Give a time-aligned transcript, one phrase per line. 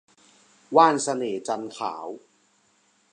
[0.75, 2.05] ว่านเสน่ห์จันทร์ขาว